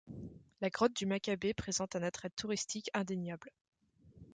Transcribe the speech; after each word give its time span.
La 0.61 0.71
grotte 0.71 0.95
du 0.97 1.05
Macchabée 1.05 1.53
présente 1.53 1.95
un 1.95 2.01
attrait 2.01 2.31
touristique 2.31 2.89
indéniable. 2.95 3.51